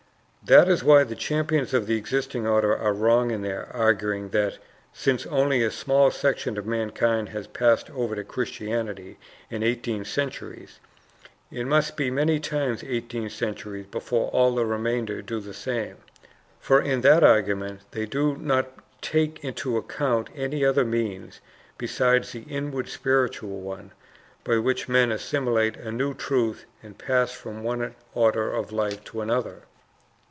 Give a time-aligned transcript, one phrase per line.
[0.43, 4.57] That is why the champions of the existing order are wrong in arguing that,
[4.91, 9.17] since only a small section of mankind has passed over to Christianity
[9.49, 10.79] in eighteen centuries,
[11.51, 15.97] it must be many times eighteen centuries before all the remainder do the same.
[16.59, 18.67] For in that argument they do not
[19.01, 21.39] take into account any other means,
[21.77, 23.91] besides the inward spiritual one,
[24.43, 29.21] by which men assimilate a new truth and pass from one order of life to
[29.21, 29.61] another.